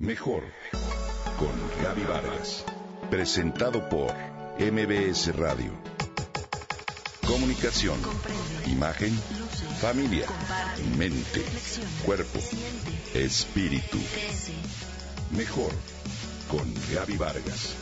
[0.00, 0.44] Mejor
[1.40, 2.64] con Gaby Vargas.
[3.10, 4.14] Presentado por
[4.60, 5.72] MBS Radio.
[7.26, 7.98] Comunicación,
[8.70, 9.12] imagen,
[9.80, 10.26] familia,
[10.96, 11.44] mente,
[12.06, 12.38] cuerpo,
[13.12, 13.98] espíritu.
[15.36, 15.72] Mejor
[16.48, 17.74] con Gaby Vargas.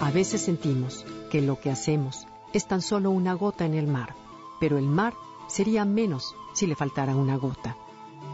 [0.00, 4.16] A veces sentimos que lo que hacemos es tan solo una gota en el mar,
[4.58, 5.14] pero el mar
[5.50, 7.76] sería menos si le faltara una gota.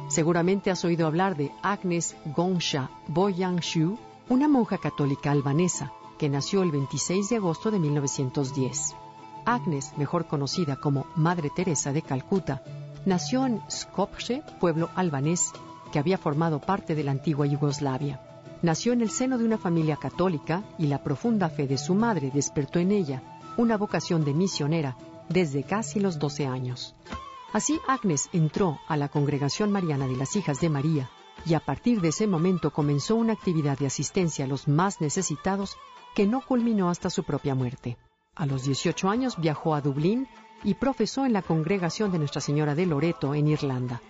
[0.08, 3.98] Seguramente has oído hablar de Agnes Gongsha Boyangshu,
[4.28, 8.94] una monja católica albanesa que nació el 26 de agosto de 1910.
[9.44, 12.62] Agnes, mejor conocida como Madre Teresa de Calcuta,
[13.04, 15.52] nació en Skopje, pueblo albanés
[15.92, 18.20] que había formado parte de la antigua Yugoslavia.
[18.62, 22.30] Nació en el seno de una familia católica y la profunda fe de su madre
[22.32, 23.22] despertó en ella
[23.56, 24.96] una vocación de misionera
[25.28, 26.94] desde casi los 12 años.
[27.52, 31.10] Así Agnes entró a la Congregación Mariana de las Hijas de María
[31.44, 35.76] y a partir de ese momento comenzó una actividad de asistencia a los más necesitados
[36.14, 37.96] que no culminó hasta su propia muerte.
[38.34, 40.28] A los 18 años viajó a Dublín
[40.64, 44.02] y profesó en la congregación de Nuestra Señora de Loreto en Irlanda.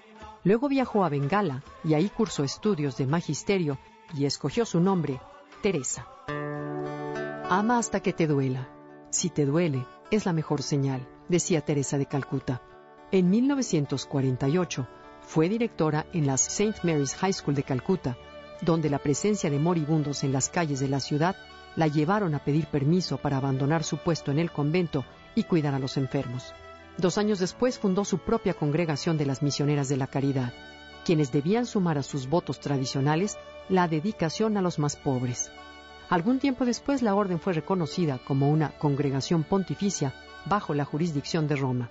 [0.45, 3.79] Luego viajó a Bengala y ahí cursó estudios de magisterio
[4.15, 5.21] y escogió su nombre,
[5.63, 6.07] Teresa.
[7.49, 8.69] Ama hasta que te duela.
[9.11, 12.63] Si te duele, es la mejor señal, decía Teresa de Calcuta.
[13.11, 14.87] En 1948
[15.21, 16.81] fue directora en la St.
[16.83, 18.17] Mary's High School de Calcuta,
[18.63, 21.37] donde la presencia de moribundos en las calles de la ciudad
[21.75, 25.79] la llevaron a pedir permiso para abandonar su puesto en el convento y cuidar a
[25.79, 26.55] los enfermos.
[26.97, 30.53] Dos años después fundó su propia congregación de las misioneras de la caridad,
[31.05, 33.37] quienes debían sumar a sus votos tradicionales
[33.69, 35.51] la dedicación a los más pobres.
[36.09, 41.57] Algún tiempo después la orden fue reconocida como una congregación pontificia bajo la jurisdicción de
[41.57, 41.91] Roma.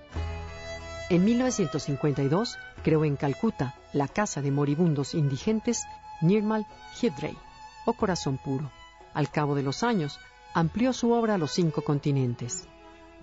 [1.10, 5.84] En 1952 creó en Calcuta la Casa de Moribundos Indigentes
[6.20, 6.66] Nirmal
[7.00, 7.36] Hidrey,
[7.84, 8.70] o Corazón Puro.
[9.12, 10.18] Al cabo de los años,
[10.54, 12.66] amplió su obra a los cinco continentes.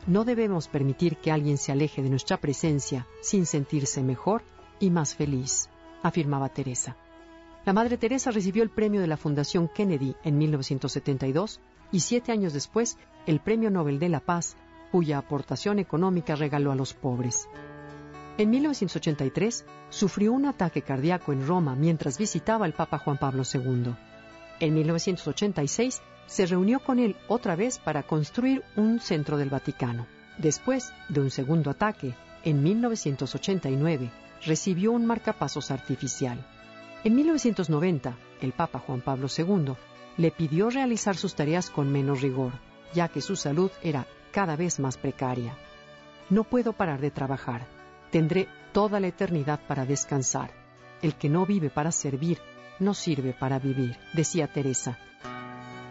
[0.05, 4.43] No debemos permitir que alguien se aleje de nuestra presencia sin sentirse mejor
[4.79, 5.69] y más feliz,
[6.03, 6.95] afirmaba Teresa.
[7.65, 11.61] La Madre Teresa recibió el premio de la Fundación Kennedy en 1972
[11.93, 14.57] y siete años después el Premio Nobel de la Paz,
[14.91, 17.47] cuya aportación económica regaló a los pobres.
[18.37, 23.93] En 1983 sufrió un ataque cardíaco en Roma mientras visitaba al Papa Juan Pablo II.
[24.59, 30.05] En 1986 se reunió con él otra vez para construir un centro del Vaticano.
[30.37, 32.13] Después de un segundo ataque,
[32.43, 34.09] en 1989,
[34.45, 36.45] recibió un marcapasos artificial.
[37.03, 39.73] En 1990, el Papa Juan Pablo II
[40.17, 42.53] le pidió realizar sus tareas con menos rigor,
[42.93, 45.57] ya que su salud era cada vez más precaria.
[46.29, 47.67] No puedo parar de trabajar
[48.13, 50.51] Tendré toda la eternidad para descansar.
[51.01, 52.37] El que no vive para servir,
[52.79, 54.99] no sirve para vivir, decía Teresa.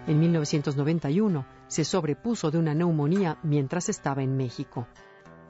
[0.07, 4.87] En 1991 se sobrepuso de una neumonía mientras estaba en México.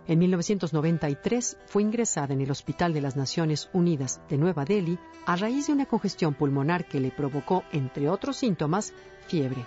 [0.08, 5.36] En 1993 fue ingresada en el Hospital de las Naciones Unidas de Nueva Delhi a
[5.36, 8.92] raíz de una congestión pulmonar que le provocó, entre otros síntomas,
[9.28, 9.64] fiebre.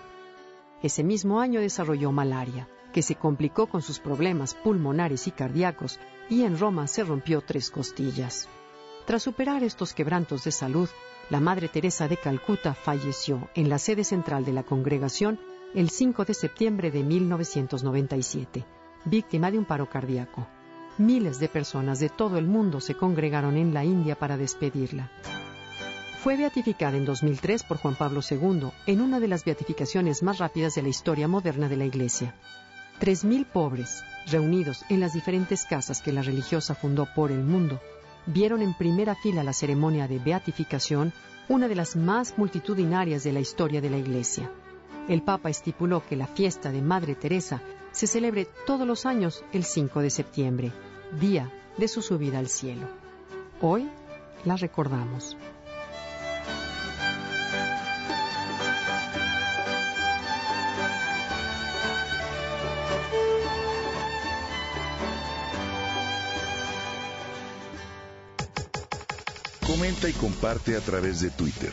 [0.84, 6.44] Ese mismo año desarrolló malaria que se complicó con sus problemas pulmonares y cardíacos y
[6.44, 8.48] en Roma se rompió tres costillas.
[9.06, 10.90] Tras superar estos quebrantos de salud,
[11.30, 15.40] la Madre Teresa de Calcuta falleció en la sede central de la congregación
[15.74, 18.66] el 5 de septiembre de 1997,
[19.06, 20.48] víctima de un paro cardíaco.
[20.98, 25.12] Miles de personas de todo el mundo se congregaron en la India para despedirla.
[26.24, 30.74] Fue beatificada en 2003 por Juan Pablo II en una de las beatificaciones más rápidas
[30.76, 32.34] de la historia moderna de la Iglesia.
[32.98, 37.80] Tres mil pobres, reunidos en las diferentes casas que la religiosa fundó por el mundo,
[38.26, 41.14] vieron en primera fila la ceremonia de beatificación,
[41.48, 44.50] una de las más multitudinarias de la historia de la Iglesia.
[45.08, 47.62] El Papa estipuló que la fiesta de Madre Teresa
[47.96, 50.74] se celebre todos los años el 5 de septiembre,
[51.18, 52.90] día de su subida al cielo.
[53.62, 53.90] Hoy
[54.44, 55.38] la recordamos.
[69.66, 71.72] Comenta y comparte a través de Twitter.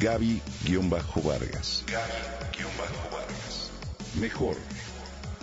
[0.00, 1.84] Gaby-Vargas.
[1.86, 3.70] Gaby-Vargas.
[4.18, 4.56] Mejor